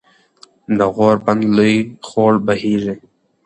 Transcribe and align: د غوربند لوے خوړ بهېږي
د 0.77 0.79
غوربند 0.95 1.41
لوے 1.55 1.75
خوړ 2.07 2.33
بهېږي 2.45 2.93